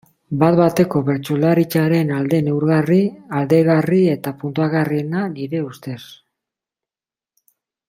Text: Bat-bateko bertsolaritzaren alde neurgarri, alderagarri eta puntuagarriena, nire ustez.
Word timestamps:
Bat-bateko 0.43 1.01
bertsolaritzaren 1.09 2.13
alde 2.21 2.39
neurgarri, 2.47 2.97
alderagarri 3.41 4.01
eta 4.15 4.33
puntuagarriena, 4.41 5.23
nire 5.37 5.63
ustez. 5.69 6.01